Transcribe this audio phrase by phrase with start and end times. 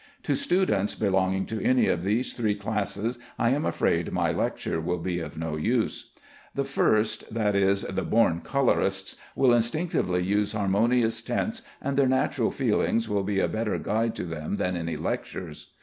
[0.23, 4.97] To students belonging to any of these three classes I am afraid my lecture will
[4.97, 6.09] be of no use.
[6.55, 12.49] The first that is, the born colorists will instinctively use harmonious tints, and their natural
[12.49, 15.67] feeling will be a better guide to them than any lectures.